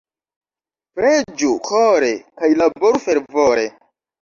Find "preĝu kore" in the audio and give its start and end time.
0.99-2.11